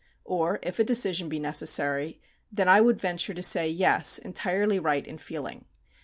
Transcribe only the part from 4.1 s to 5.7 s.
entirely right in feeling.